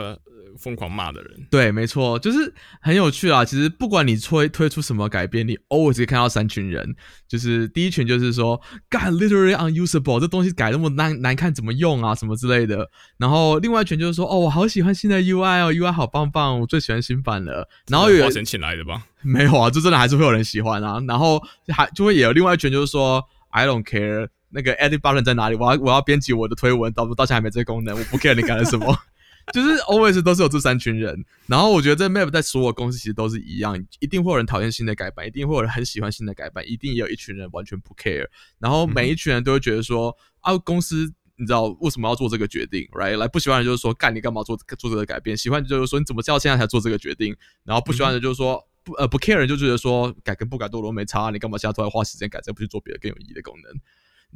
[0.56, 3.44] 疯狂骂的人，对，没错，就是很有趣啊。
[3.44, 6.94] 其实不管你推推出什么改变，你 always 可以看到三群人。
[7.26, 12.88] 就是第一群就是说，干 literally unusable，这东西改那么难难看，怎么用啊，什么之类的。
[13.18, 17.68] 然后另外一群就是说，哦，我好喜欢新的 UI 哦，UI 好棒棒，我最喜欢新版了。
[17.88, 19.04] 然后有花钱请来的吧？
[19.22, 21.02] 没有啊，就真的还是会有人喜欢啊。
[21.08, 24.28] 然后还就会也有另外一群就是说，I don't care。
[24.54, 25.56] 那个 edit button 在哪里？
[25.56, 28.96] 我要我要编辑我的推文，到到现在还没这个功能，我不 care 你干了什么，
[29.52, 31.24] 就是 always 都是有这三群人。
[31.48, 38.26] 然后我觉得这 map 在所有公司其实都是一样，一定会有人讨厌新的改版，一定会有人很喜欢新的改版，一定也有一群人完全不 care。
[38.60, 43.16] 然后每一群人都会觉得说啊，公司你知道为什么要做这个决定，right？
[43.16, 45.36] 来不喜欢的就是说干你干嘛做做这个改变？
[45.36, 47.34] 喜欢就是说你怎么知道现在才做这个决定？
[47.64, 53.72] 然后不喜欢的就是说不呃不 care 人就觉得说改跟不改都都没差，你干嘛现在突然花时间改这不去做别的更有意义的功能？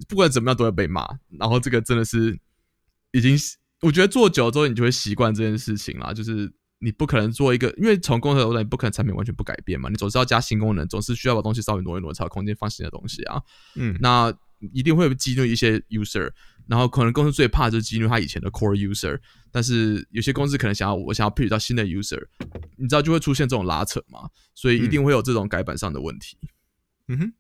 [0.07, 1.09] 不管怎么样都会被骂，
[1.39, 2.39] 然后这个真的是
[3.13, 3.37] 已经，
[3.81, 6.13] 我觉得做久了之后你就会习惯这件事情啦。
[6.13, 13.43] 就是你不可能做一个，因为从工程来你不可能产品完全不改变嘛，你总是要加新功能，总是需要把东西稍微挪一挪，才有空间放新的东西啊。
[13.75, 14.33] 嗯，那
[14.73, 16.31] 一定会激怒一些 user，
[16.67, 19.19] 然后可能公司最怕就是激怒他以前的 core user，
[19.51, 22.25] 但是有些公司可能想要我想要 push 到新的 user，
[22.77, 26.37] 你知道就会出现这种拉扯嘛，所以一定会有这种改版上的问题。
[27.09, 27.33] 嗯哼，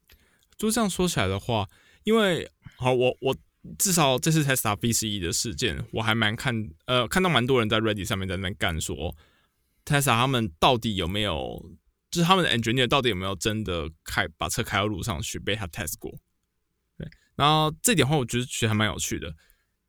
[0.57, 1.69] 就这样说起来的话。
[2.05, 3.37] 因为好，我我
[3.79, 9.17] 至少这次 Tesla V C E 的事件，我还蛮看呃看到蛮多人在 Reddit 上面在那干说
[9.85, 11.71] ，Tesla 他们到底有没有，
[12.11, 16.11] 就是他们的 engineer 到底有没有真的开把车开到路上去被他 test 过？
[16.97, 19.35] 对，然后这点话我觉得其实还蛮有趣的。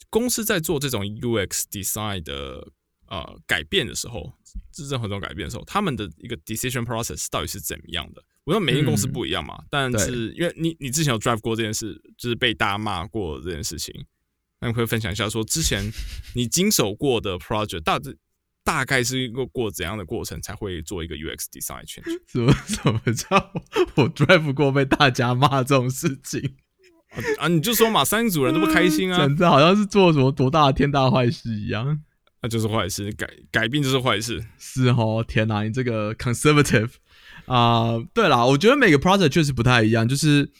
[0.09, 2.71] 公司在做这种 UX design 的
[3.07, 4.33] 呃改变的时候，
[4.73, 8.23] 是任何这种改变的时候，他们的一个 decision process 到底是怎么样的？
[8.49, 13.93] 我说每间公司不一样嘛，但是因为你你之前有 drive 过这件事，就是被大家骂过这件事情，
[14.59, 15.83] 那你可以分享一下说之前
[16.33, 18.17] 你经手过的 project 大致
[18.63, 22.19] 大概是一个过怎样的过程才会做一个 UX design change？
[22.27, 23.51] 怎么怎么叫
[23.95, 26.55] 我 drive 过被大家骂这种事情
[27.37, 27.47] 啊？
[27.47, 32.01] 你就说嘛，三组人都不开心啊，简直好像是做什么多大的天大坏事一样，
[32.41, 36.93] 那就是坏事，改改变就是坏事，是哦，天哪，你这个 conservative。
[37.49, 40.07] 啊，对啦，我觉得每个 project 确实不太一样。
[40.07, 40.51] 就是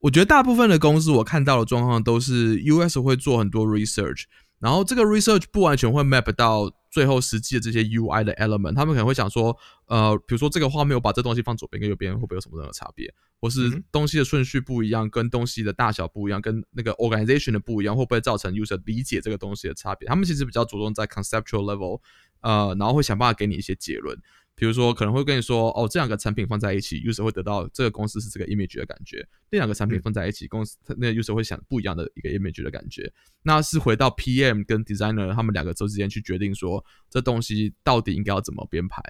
[0.00, 4.24] 我觉得大部分的公司我看到的状况都是 US 会做很多 research，
[4.58, 8.74] 然后这个 research 不完全会 map 到最后实际的这些 UI 的 element。
[8.74, 20.08] 他们可能会想说，呃，比如说这个画面我把这东西放左边跟右边会不会有什么任何差别，或是东西的顺序不一样，跟东西的大小不一样，跟那个 organization 的不一样，会不会造成 user 理解这个东西的差别？
[20.08, 22.00] 他们其实比较着重在 conceptual level，
[22.40, 24.18] 呃，然后会想办法给你一些结论。
[24.56, 29.18] 比如说，可能会跟你说，哦，这两个产品放在一起，user 会得到这个公司是这个 image 的感觉；，
[29.50, 33.12] 那两个产品放在一起，公司那个 user 会想不一样的一个 image 的感觉。
[33.42, 39.02] 那是回到 PM 跟 designer 他们两个之间去决定说，这东西到底应该要怎么编排。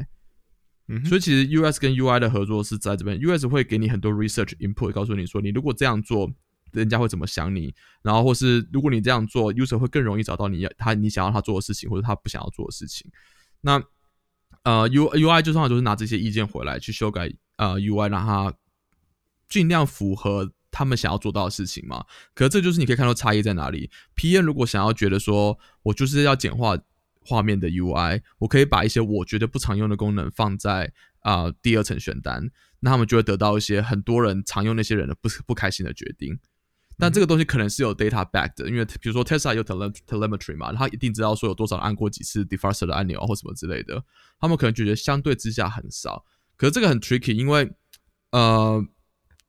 [0.89, 6.31] 嗯，所以其实 US 跟 UI 的合作是在这边，US 会给你很多 research input，告诉你说，你如果这样做，
[6.73, 13.11] 人家会怎么想你；，然后或是如果你这样做，user 会更容易找到你要他你想要他做的事情，或者他不想要做的事情。
[13.61, 13.83] 那
[14.64, 18.53] 呃，U U I 就通常就是拿这些意见回来去修改呃 U I，让它
[19.48, 22.05] 尽量符合他们想要做到的事情嘛。
[22.35, 23.90] 可是这就是你可以看到差异在哪里。
[24.14, 26.79] P N 如果想要觉得说我就是要简化
[27.20, 32.50] 画面的 U I，我可以把一些我觉得不常用的功能放在啊第二层选单，
[32.81, 36.38] 那他们就会得到一些很多人常用那些人的不不开心的决定。
[36.99, 44.03] 但这个东西可能是有 data back 的，因为比如说 Tesla 有 tele telemetry 嘛，他一定知道说有多少人按过几次 defroster 的按钮或什么之类的，
[44.39, 46.25] 他们可能觉得相对之下很少。
[46.57, 47.71] 可是这个很 tricky，因为
[48.31, 48.85] 呃，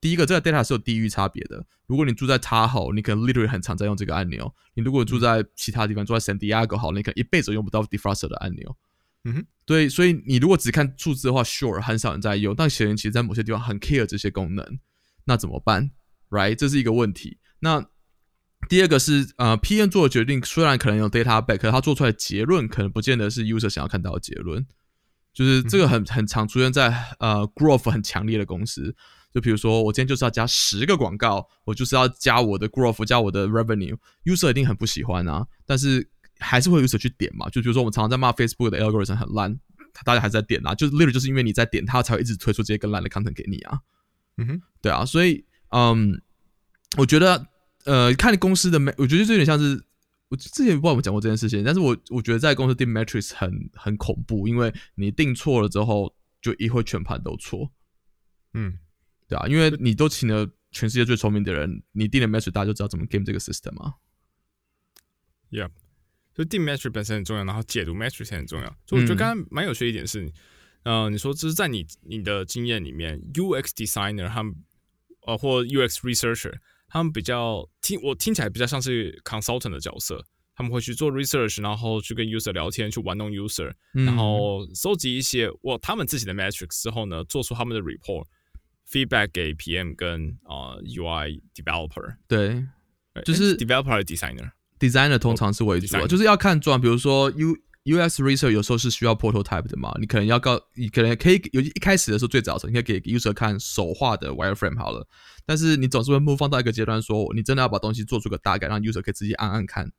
[0.01, 1.65] 第一个这个 data 是有地域差别的。
[1.85, 8.75] 如果你住在 Tahoe，你可能 literally 很常在用这个按钮；你如果住在其他地方，住在 San Diego 好，你可能一辈子用不到 defroster 的按钮。
[9.23, 14.79] 嗯哼，对，所以你如果只看数字的话，sure 很少人在用，但显然其实在某些地方很 care 这些功能，
[15.25, 15.91] 那怎么办
[16.29, 17.37] ？Right，这是一个问题。
[17.59, 17.85] 那
[18.69, 19.79] 第二个是呃，P.
[19.79, 19.89] N.
[19.89, 24.65] 做的决定虽然可能有 data back，可是他做出来的结论可能不见得是 user 想要看到的结论。
[25.33, 26.87] 就是这个很很常出现在
[27.19, 28.95] 呃 growth 很强烈的公司。
[29.33, 35.45] 就比如说，我今天就是要加十个广告，我就是要加我的 growth，加我的 revenue，user 一定很不喜欢啊。
[35.65, 36.09] 但是
[36.39, 37.49] 还是会 user 去点嘛。
[37.49, 39.59] 就比如说，我们常常在骂 Facebook 的 algorithm 很烂，
[40.05, 40.73] 大家还是在点啊。
[40.73, 43.79] 就是 literally 就是因为你在点，它才会一直推出这些更烂的 content 给你啊。
[44.37, 45.45] 嗯哼，对啊，所以
[45.77, 46.21] 嗯，
[46.97, 47.47] 我觉得
[47.83, 49.83] 呃，看公司的我觉得这有点像是
[50.29, 57.69] 我之前不知道我们讲过这件事情，但是我我觉得在公司定 matrix 很很恐怖，因为你定错了之后，就一会全盘都错，
[58.53, 58.79] 嗯，
[59.27, 63.95] 对啊，因为你都请了全世界最聪明的人，你定了 matrix，大家就知道怎么 game 这个 system 嘛。
[65.51, 65.69] Yeah，
[66.33, 68.77] 所以定 metric 本身很重要，然后解读 metric 也很重要。
[68.87, 70.31] 所以我觉得刚刚蛮有趣的一点是，
[70.83, 74.55] 呃，你说这是在你你的经验里面，UX designer 他们
[75.25, 76.53] 呃或 UX researcher
[76.87, 80.23] 他们比较听我听起来比较像是 consultant 的角色，
[80.55, 88.25] 他们会去做 research，然后去跟 user 聊天，去玩弄 user，、嗯然后收集一些我他们自己的 metrics 之后呢，做出他们的 report。
[88.87, 92.63] feedback 给 PM 跟呃 UI developer，对
[93.13, 105.07] 呃就是 developer designer，designer 通常是为主就是要看状，比如说 U UX research 有时候是需要 prototype 的嘛，你可能要告，你可能可以有一开始的时候最早的时候，你可以给 user 看手画的 wireframe 好了，
[105.45, 109.91] 但是你总是会 move 放到一个阶段说，你真的要把东西做出个大概，让 user 可以直接按按看。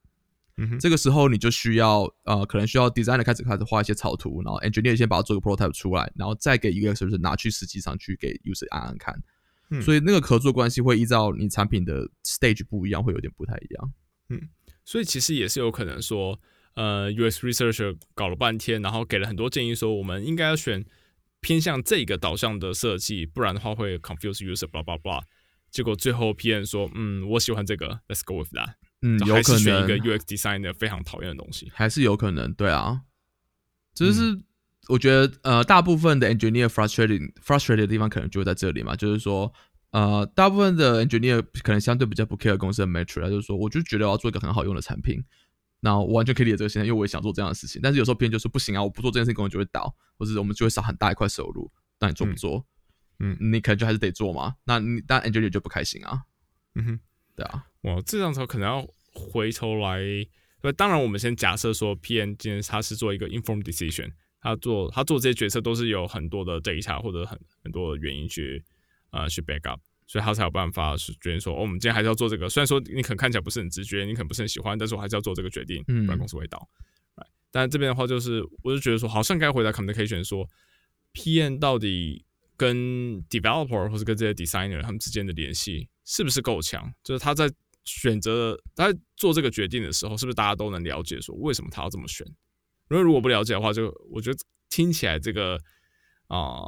[0.59, 9.15] 嗯哼，这个时候你就需要呃，可能需要 designer 开始开始画一些草图，然后 engineer 先把它做个 prototype 出来，然后再给 UX research 拿去实际上去给 user 按按看。
[9.69, 13.93] 嗯所以那个合作关系会依照你产品的 stage 不一样，会有点不太一样。
[14.31, 14.41] 嗯
[14.85, 16.41] 所以其实也是有可能说，
[16.77, 20.85] 呃，US researcher 搞了半天，然后给了很多建议，说我们应该要选
[21.41, 25.23] 偏向这个导向的设计，不然的话会 confuse user，blah blah blah。
[25.71, 28.75] 结果最后 PM 说，嗯，我喜欢这个，Let's go with that。
[29.03, 31.71] 嗯，有可能是选一个 UX designer 非常讨厌的东西。
[31.75, 33.03] 还是有可能，对啊，
[33.95, 34.45] 只是嗯
[34.89, 39.53] 我觉得呃，大部分的 engineer frustrating frustrated 的地方可能就会在这里嘛，就是说
[39.91, 45.21] 呃，大部分的 engineer 可能相对比较不 care 公司的 metric，他就是说，我就觉得我要做一个很好用的产品，
[45.81, 52.65] 那我完全可以理解这个现象，因为我也想做这样的事情，但是有时候别人就说不行啊，我不做这件事情，公司就会倒，或者我们就会少很大一块收入，那你做不做？
[53.19, 56.23] 嗯你可能就还是得做嘛，那你但 engineer 就不开心啊，
[56.75, 57.01] 嗯哼，
[57.35, 60.01] 对啊，哇，这样子可能要回头来。
[60.63, 64.11] 呃，当然，我们先假设说，PM 今天他是做一个 informed decision，
[64.41, 68.65] 他做他做这些决策都是有很多的 data 或者很很多的原因去
[69.11, 72.49] 呃去 back up，所以他才有办法是决定说，哦，我们今天还是要做这个。
[72.49, 76.59] 虽然说你可能看起来不是很直觉，你可能不是很喜欢，但是我还是要做这个决定，嗯不然公司会倒。
[77.17, 80.49] Right 但这边的话，就是我就觉得说，好像该回答 communication 说
[81.15, 82.25] ，PM 到底
[82.57, 82.77] 跟
[83.29, 86.93] developer 或者跟这些 designer 他们之间的联系是不是够强？
[87.03, 87.51] 就是他在
[87.85, 92.27] 选择他在做这个决定的时候，是不是大家都能了解说为什么他要这么选？
[92.91, 94.39] 因为如果不了解的话，就我觉得
[94.69, 95.59] 听起来这个
[96.29, 96.67] 啊、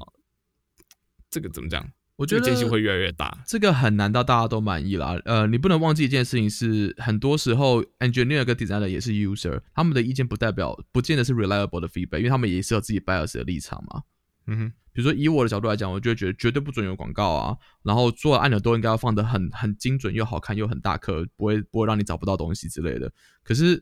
[1.28, 1.88] 这个怎么讲？
[2.18, 3.44] 我觉得这个间隙会越来越大。
[3.46, 5.16] 这个很难到大家都满意啦。
[5.24, 14.02] 呃，你不能忘记一件事情是，很多时候 engineer 跟 designer 也是 user，他们的意见不代表不见得是 reliable 的 feedback，因为他们也是有自己 bias 的立场嘛。
[14.48, 23.12] 嗯哼，比如说以我的角度来讲，我就会觉得绝对不准有广告啊，然后做按钮都应该要放的很很精准又好看又很大颗，不会不会让你找不到东西之类的。
[23.44, 23.80] 可是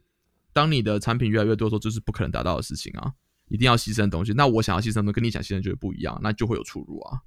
[0.52, 3.10] 当你的产品越来越多的时候，这是不可能达到的事情啊，
[3.48, 4.34] 一定要牺牲东西。
[4.34, 7.20] 那我想要牺牲的跟你想牺牲就是不一样，那就会有出入啊。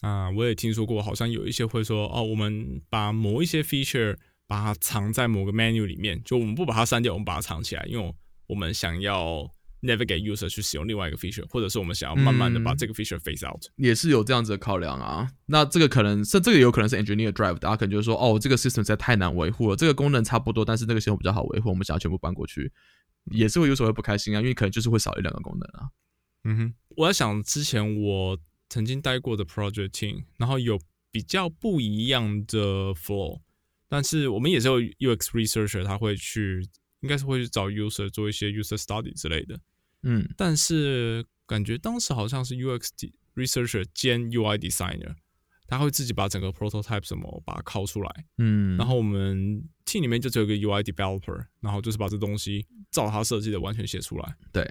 [0.00, 8.14] 啊，我也听说过，好像有一些会说，哦，我们把某一些 feature 把它藏在某个 menu 里面，就我们不把它删掉，我们把它藏起来，因为
[8.46, 9.48] 我们想要
[9.82, 13.62] navigate user 去使用另外一个 feature，或者是我们想要慢慢的把嗯这个 feature phase out。
[13.76, 15.30] 也是有这样子的考量啊。
[15.46, 22.72] 那这个可能是这个有可能是 engineer drive 大家可能就是说，哦，这个 system 实在太难维护了，这个功能差不多，但是那个系统比较好维护，我们想要全部搬过去，
[23.32, 25.88] 也是会有时候会不开心啊，因为可能就是会少一两个功能啊。
[26.44, 28.38] 嗯哼，我在想之前我
[28.70, 30.80] 曾经待过的 project team，然后有
[31.10, 33.40] 比较不一样的 flow，
[33.88, 36.66] 但是我们也是有 UX researcher，他会去，
[37.00, 39.60] 应该是会去找 user 做一些 user study 之类的。
[40.02, 42.88] 嗯但是感觉当时好像是 UX
[43.34, 45.14] researcher 兼 UI designer，
[45.66, 54.36] 他会自己把整个 prototype 什么把它拷出来，嗯，然后我们 team 里面就只有一个 UI developer，然后就是把这东西照他设计的完全写出来。
[54.52, 54.62] 对，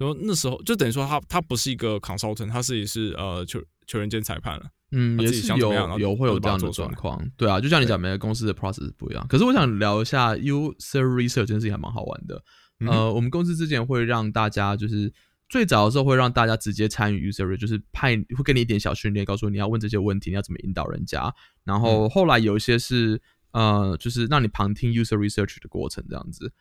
[0.00, 4.64] 然后那时候就等于说他他不是一个 consultant，他自己是呃球球员兼裁判了。
[4.92, 9.24] 嗯，也是有有会有这样的状况，对啊，就像你讲，每个公司的 process 不一样。
[9.28, 12.42] 可是我想聊一下 user research 这件事情还蛮好玩的。
[12.80, 15.12] 嗯呃，我们公司之前会让大家就是
[15.48, 21.32] 最早的时候会让大家直接参与 user research，就是派会给你一点小训练，告诉你要问这些问题，你要怎么引导人家。
[21.62, 23.20] 然后后来有一些是
[23.52, 26.52] 呃，就是让你旁听 user research 的过程这样子。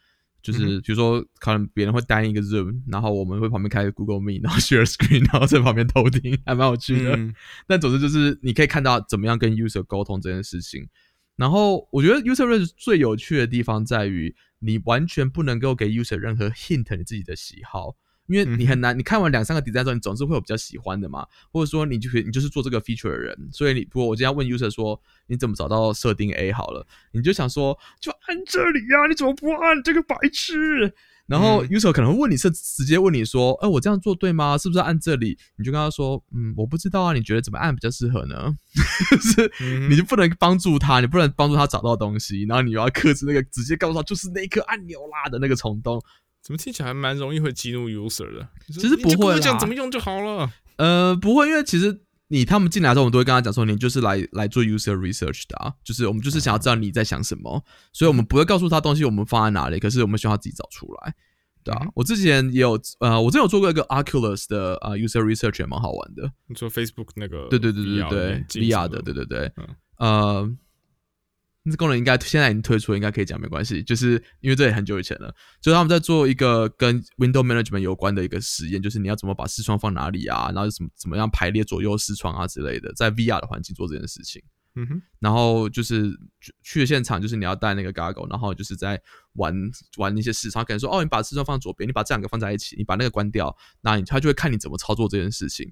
[0.42, 7.16] 就是比如说，可能别人会单一个 Zoom，然后我们会旁边开 Google Meet，然后 share screen，然后在旁边偷听，还蛮有趣的。
[7.16, 7.34] 嗯
[7.68, 10.88] 但总之就是你可以看到怎么样跟 user 沟通这件事情。
[11.36, 17.96] 然后我觉得 user research 最有趣的地方在于，你完全不能够给 user 任何 hint 你自己的喜好，
[18.30, 30.94] 因为你很难，你看完两三个 design 之后，你总是会有比较喜欢的嘛，或者说你就你就是做这个 feature 的人，所以你不过我今天问 user 说你怎么找到设定 A 好了，你就想说就按这里呀，你怎么不按这个白痴？
[31.26, 34.58] 然后 user 可能会问你是直接问你说，哎，我这样做对吗？
[34.58, 35.38] 是不是按这里？
[35.58, 38.56] 你就跟他说，嗯，我不知道啊，你觉得怎么按比较适合呢？
[39.22, 39.52] 是，
[39.90, 46.04] 你就不能帮助他，你不能帮助他找到东西，然后你又要克制那个直接告诉他就是那颗按钮啦的那个冲动。
[46.50, 48.50] 怎么听起来还蛮容易会激怒 user 的？
[48.74, 50.52] 其实不会讲怎么用就好了。
[50.78, 52.02] 呃，不会，因为其实。
[52.32, 61.16] 你他们进来之后，我们都会跟他讲说，你就是来来做 user research 的啊，就是我们就是想要知道你在想什么，所以我们不会告诉他东西我们放在哪里，可是我们需要他自己找出来，
[61.64, 61.88] 对啊。
[61.95, 66.32] 我之前也有呃，我之前有做过一个 Oculus 的啊 user research，也蛮好玩的。
[66.45, 67.47] 你说 Facebook 那个？
[67.50, 69.52] 对对对对对，VR 的，对对对，
[69.97, 70.56] 呃。
[71.70, 75.34] 这功能应该现在已经推出，应该可以讲没关系，就是因为这也很久以前了。
[75.62, 84.41] 就是他们在做一个跟 Window Management 有关的一个实验，就是你要怎么把视窗放哪里啊，然后怎么怎么样排列左右视窗啊之类的，在 VR 的环境做这件事情。
[84.76, 85.01] 嗯哼。
[85.20, 86.10] 然后就是
[86.64, 88.99] 去的现场，就是你要带那个 Goggle，然后就是在
[89.34, 89.53] 玩
[89.97, 95.72] 玩那些视窗，可能说哦，你把视窗放左边，你把这两个放在一起，你把那个关掉，那你他就会看你怎么操作这件事情。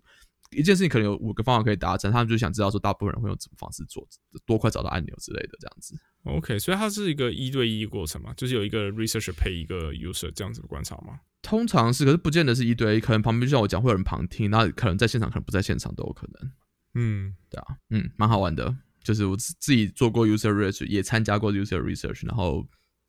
[0.52, 4.08] 一件事情可能有五个方法可以达成，他们就想知道说，大部分人会用什么方式做，
[4.45, 5.95] 多快找到按钮之类的这样子。
[6.24, 11.20] OK，所以它是一个一对一过程嘛，就是有一个 researcher 配一个 user 这样子的观察吗？
[11.41, 16.52] 通常是，可是不见得是一对一，可能旁边就像我讲，会有人旁听，那可能在现场，可能不在现场都有可能。
[16.95, 22.68] 嗯，对啊，嗯，蛮好玩的，就是我自自己做过 user research，也参加过 user research，然后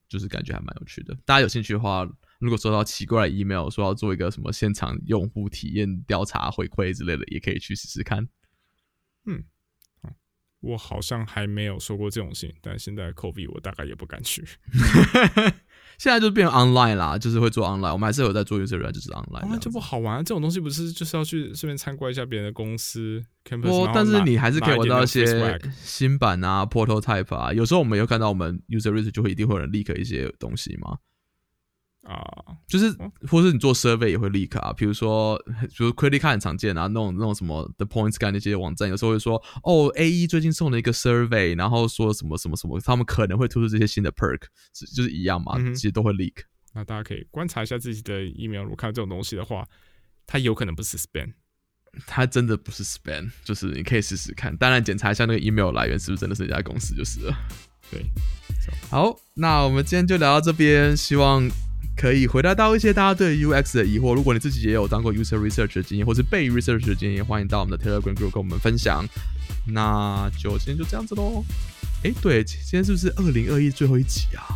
[0.09, 1.16] 就是感觉还蛮有趣的。
[1.24, 2.09] 大家有兴趣的话。
[2.39, 8.28] 如果收到奇怪的 email 说要做一个什么现场用户体验调查回馈之类的，也可以去试试看。
[9.26, 9.45] 嗯，
[10.61, 14.45] 我好像还没有收过这种信，但现在 COVID 我大概也不敢去。
[15.99, 19.49] 现在就变 online 啦，就是会做 online，我们还是有在做 user 就是 online。
[19.49, 23.20] 那就不好玩，这种东西不是就是要去顺便参观一下别人的公司？
[23.62, 27.53] 不，但是你还是可以玩到一些新版啊，portal type 啊。
[27.53, 30.99] 有时候我们有看到我们 user research 就会一定会有人 leak 一些东西嘛。
[32.05, 32.24] 啊，
[32.66, 32.90] 就是，
[33.28, 35.36] 或是你做 survey 也会 leak 啊，比如说，
[35.68, 44.40] 比如 credit card 很常见啊，那种那种什么 the points card 那些网站，有时候会说，哦，A E 最近送了一个 survey，然后说什么什么什么，他们可能会推出这些新的 perk，
[44.94, 46.34] 就是一样嘛，其实都会 leak。
[46.72, 49.66] 那大家可以观察一下自己的 email，如果看到这种东西的话，
[50.26, 51.32] 它有可能不是 spam，
[52.07, 57.36] 它真的不是 spam，就是你可以试试看，当然检查一下那个 email 来源是不是真的是一家公司就是了。
[57.90, 58.03] 对，
[58.88, 61.46] 好，那我们今天就聊到这边，希望。
[61.99, 64.14] 可以回答到一些大家对 UX 的疑惑。
[64.14, 69.05] 如果你自己也有当过 user research 的经验，或是被 research 的经验，欢迎到我们的 Telegram group 跟我们分享。
[69.66, 71.44] 那就今天就这样子喽。
[72.05, 74.46] 哎，对，今天是不是二零二一最后一集啊？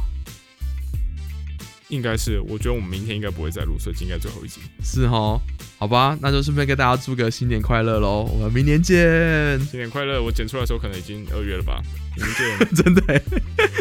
[1.92, 4.60] 应该是，我觉得我们明天应该不会再录，所以应该最后一集。
[4.82, 5.38] 是哦，
[5.78, 8.22] 好吧，那就顺便跟大家祝个新年快乐喽。
[8.32, 10.22] 我们明年见，新年快乐！
[10.22, 11.82] 我剪出来的时候可能已经二月了吧？
[12.16, 13.22] 明年见， 真的，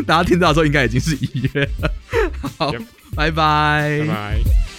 [0.05, 1.91] 大家听到的时候应该已经是一月了。
[2.57, 2.72] 好。
[3.14, 3.99] 拜拜。
[3.99, 4.70] 拜拜。